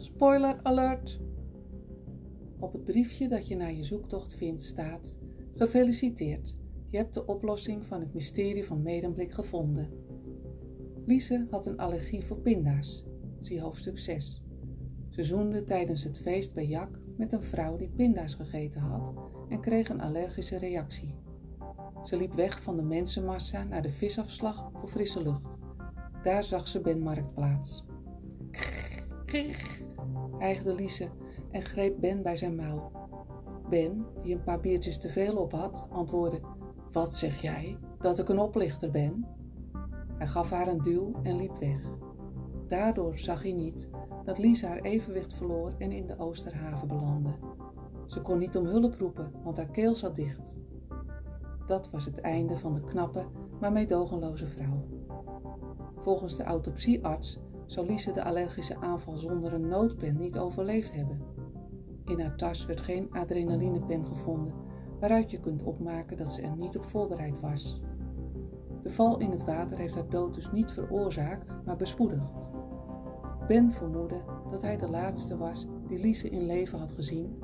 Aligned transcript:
Spoiler 0.00 0.60
alert! 0.62 1.20
Op 2.58 2.72
het 2.72 2.84
briefje 2.84 3.28
dat 3.28 3.48
je 3.48 3.56
na 3.56 3.66
je 3.66 3.82
zoektocht 3.82 4.34
vindt 4.34 4.62
staat: 4.62 5.16
Gefeliciteerd, 5.54 6.56
je 6.88 6.96
hebt 6.96 7.14
de 7.14 7.26
oplossing 7.26 7.86
van 7.86 8.00
het 8.00 8.14
mysterie 8.14 8.64
van 8.64 8.82
Medemblik 8.82 9.32
gevonden. 9.32 9.90
Lise 11.06 11.46
had 11.50 11.66
een 11.66 11.78
allergie 11.78 12.24
voor 12.24 12.38
pinda's, 12.38 13.04
zie 13.40 13.60
hoofdstuk 13.60 13.98
6. 13.98 14.42
Ze 15.08 15.24
zoende 15.24 15.64
tijdens 15.64 16.04
het 16.04 16.18
feest 16.18 16.54
bij 16.54 16.66
Jak 16.66 16.98
met 17.16 17.32
een 17.32 17.42
vrouw 17.42 17.76
die 17.76 17.90
pinda's 17.96 18.34
gegeten 18.34 18.80
had 18.80 19.14
en 19.48 19.60
kreeg 19.60 19.88
een 19.88 20.00
allergische 20.00 20.58
reactie. 20.58 21.14
Ze 22.04 22.16
liep 22.16 22.34
weg 22.34 22.62
van 22.62 22.76
de 22.76 22.82
mensenmassa 22.82 23.64
naar 23.64 23.82
de 23.82 23.90
visafslag 23.90 24.70
voor 24.74 24.88
frisse 24.88 25.22
lucht. 25.22 25.56
Daar 26.22 26.44
zag 26.44 26.68
ze 26.68 26.80
Ben 26.80 27.00
Marktplaats. 27.00 27.84
Krrr, 29.28 29.87
hijgde 30.38 30.74
Lise 30.74 31.08
en 31.50 31.62
greep 31.62 32.00
Ben 32.00 32.22
bij 32.22 32.36
zijn 32.36 32.56
mouw. 32.56 32.90
Ben, 33.68 34.06
die 34.22 34.34
een 34.34 34.42
paar 34.42 34.60
biertjes 34.60 34.98
te 34.98 35.08
veel 35.08 35.36
op 35.36 35.52
had, 35.52 35.86
antwoordde: 35.90 36.40
Wat 36.92 37.14
zeg 37.14 37.40
jij? 37.40 37.78
Dat 37.98 38.18
ik 38.18 38.28
een 38.28 38.38
oplichter 38.38 38.90
ben? 38.90 39.26
Hij 40.18 40.26
gaf 40.26 40.50
haar 40.50 40.68
een 40.68 40.82
duw 40.82 41.12
en 41.22 41.36
liep 41.36 41.58
weg. 41.58 41.80
Daardoor 42.68 43.18
zag 43.18 43.42
hij 43.42 43.52
niet 43.52 43.88
dat 44.24 44.38
Lise 44.38 44.66
haar 44.66 44.80
evenwicht 44.80 45.34
verloor 45.34 45.74
en 45.78 45.92
in 45.92 46.06
de 46.06 46.18
Oosterhaven 46.18 46.88
belandde. 46.88 47.30
Ze 48.06 48.22
kon 48.22 48.38
niet 48.38 48.56
om 48.56 48.66
hulp 48.66 48.94
roepen, 48.98 49.32
want 49.42 49.56
haar 49.56 49.70
keel 49.70 49.94
zat 49.94 50.16
dicht. 50.16 50.56
Dat 51.66 51.90
was 51.90 52.04
het 52.04 52.20
einde 52.20 52.58
van 52.58 52.74
de 52.74 52.80
knappe, 52.80 53.24
maar 53.60 53.72
meedogenloze 53.72 54.46
vrouw. 54.46 54.84
Volgens 55.96 56.36
de 56.36 56.42
autopsiearts 56.42 57.38
zou 57.68 57.86
Lise 57.86 58.12
de 58.12 58.24
allergische 58.24 58.76
aanval 58.76 59.16
zonder 59.16 59.52
een 59.52 59.68
noodpen 59.68 60.18
niet 60.18 60.38
overleefd 60.38 60.94
hebben. 60.94 61.20
In 62.04 62.20
haar 62.20 62.36
tas 62.36 62.66
werd 62.66 62.80
geen 62.80 63.12
adrenalinepen 63.12 64.06
gevonden, 64.06 64.54
waaruit 65.00 65.30
je 65.30 65.40
kunt 65.40 65.62
opmaken 65.62 66.16
dat 66.16 66.32
ze 66.32 66.42
er 66.42 66.56
niet 66.56 66.76
op 66.76 66.84
voorbereid 66.84 67.40
was. 67.40 67.80
De 68.82 68.90
val 68.90 69.18
in 69.18 69.30
het 69.30 69.44
water 69.44 69.78
heeft 69.78 69.94
haar 69.94 70.08
dood 70.08 70.34
dus 70.34 70.52
niet 70.52 70.70
veroorzaakt, 70.70 71.54
maar 71.64 71.76
bespoedigd. 71.76 72.50
Ben 73.48 73.72
vermoedde 73.72 74.20
dat 74.50 74.62
hij 74.62 74.76
de 74.76 74.88
laatste 74.88 75.36
was 75.36 75.66
die 75.88 75.98
Lise 75.98 76.30
in 76.30 76.46
leven 76.46 76.78
had 76.78 76.92
gezien 76.92 77.42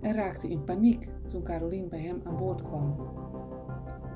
en 0.00 0.14
raakte 0.14 0.48
in 0.48 0.64
paniek 0.64 1.08
toen 1.28 1.42
Caroline 1.42 1.88
bij 1.88 2.00
hem 2.00 2.20
aan 2.24 2.36
boord 2.36 2.62
kwam. 2.62 2.96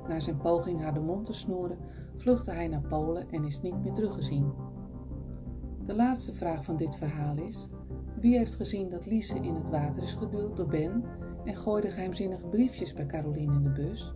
Na 0.08 0.20
zijn 0.20 0.36
poging 0.36 0.80
haar 0.80 0.94
de 0.94 1.00
mond 1.00 1.24
te 1.24 1.32
snoeren, 1.32 1.78
vluchtte 2.16 2.50
hij 2.50 2.68
naar 2.68 2.86
Polen 2.88 3.30
en 3.30 3.44
is 3.44 3.60
niet 3.60 3.82
meer 3.82 3.92
teruggezien. 3.92 4.52
De 5.90 5.96
laatste 5.96 6.34
vraag 6.34 6.64
van 6.64 6.76
dit 6.76 6.96
verhaal 6.96 7.36
is: 7.36 7.68
wie 8.20 8.36
heeft 8.36 8.54
gezien 8.54 8.88
dat 8.90 9.06
Lise 9.06 9.34
in 9.34 9.54
het 9.54 9.68
water 9.68 10.02
is 10.02 10.12
geduwd 10.12 10.56
door 10.56 10.66
Ben 10.66 11.04
en 11.44 11.56
gooide 11.56 11.90
geheimzinnige 11.90 12.46
briefjes 12.46 12.92
bij 12.92 13.06
Caroline 13.06 13.54
in 13.54 13.62
de 13.62 13.70
bus? 13.70 14.12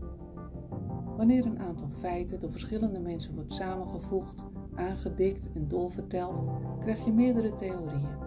Wanneer 1.16 1.46
een 1.46 1.58
aantal 1.58 1.88
feiten 2.00 2.40
door 2.40 2.50
verschillende 2.50 3.00
mensen 3.00 3.34
wordt 3.34 3.52
samengevoegd, 3.52 4.44
aangedikt 4.74 5.52
en 5.52 5.68
doorverteld, 5.68 6.42
krijg 6.80 7.04
je 7.04 7.12
meerdere 7.12 7.54
theorieën. 7.54 8.18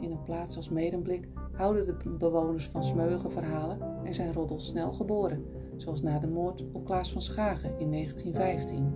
In 0.00 0.10
een 0.10 0.22
plaats 0.22 0.56
als 0.56 0.68
Medemblik 0.68 1.28
houden 1.52 1.86
de 1.86 2.10
bewoners 2.10 2.68
van 2.68 2.84
Smeugen 2.84 3.30
verhalen 3.30 3.78
en 4.04 4.14
zijn 4.14 4.32
roddels 4.32 4.66
snel 4.66 4.92
geboren, 4.92 5.44
zoals 5.76 6.02
na 6.02 6.18
de 6.18 6.28
moord 6.28 6.64
op 6.72 6.84
Klaas 6.84 7.12
van 7.12 7.22
Schagen 7.22 7.78
in 7.78 7.90
1915. 7.90 8.92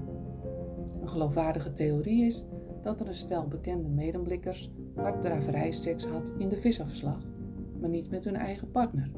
Een 1.01 1.09
geloofwaardige 1.09 1.73
theorie 1.73 2.25
is 2.25 2.47
dat 2.87 3.01
er 3.01 3.09
een 3.09 3.15
stel 3.15 3.49
bekende 3.49 3.89
medemblikkers 3.89 4.71
seks 5.71 6.07
had 6.07 6.33
in 6.39 6.49
de 6.49 6.57
visafslag, 6.57 7.19
maar 7.81 7.89
niet 7.89 8.11
met 8.11 8.25
hun 8.25 8.37
eigen 8.37 8.71
partner. 8.71 9.11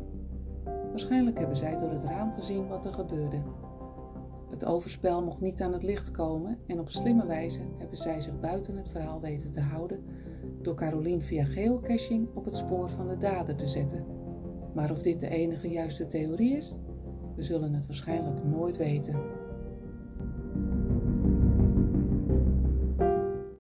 Waarschijnlijk 0.65 1.39
hebben 1.39 1.57
zij 1.57 1.79
door 1.79 1.91
het 1.91 2.03
raam 2.03 2.33
gezien 2.33 2.67
wat 2.67 2.85
er 2.85 2.93
gebeurde. 2.93 3.43
Het 4.51 4.65
overspel 4.65 5.25
mocht 5.25 5.41
niet 5.41 5.63
aan 5.63 5.73
het 5.73 5.83
licht 5.83 6.11
komen 6.11 6.59
en 6.67 6.81
op 6.81 6.91
slimme 6.91 7.27
wijze 7.27 7.61
hebben 7.79 7.99
zij 7.99 8.21
zich 8.21 8.41
buiten 8.41 8.77
het 8.77 8.89
verhaal 8.89 9.21
weten 9.21 9.51
te 9.51 9.61
houden 9.61 10.05
door 10.63 10.75
Caroline 10.75 11.23
via 11.23 11.45
geocaching 11.45 12.29
op 12.35 12.45
het 12.45 12.57
spoor 12.57 12.91
van 12.91 13.09
de 13.09 13.19
dader 13.19 13.57
te 13.57 13.67
zetten. 13.67 14.05
Maar 14.75 14.91
of 14.91 15.03
dit 15.03 15.21
de 15.21 15.29
enige 15.29 15.69
juiste 15.69 16.07
theorie 16.07 16.57
is, 16.57 16.81
we 17.37 17.43
zullen 17.43 17.75
het 17.75 17.87
waarschijnlijk 17.87 18.45
nooit 18.45 18.77
weten. 18.77 19.47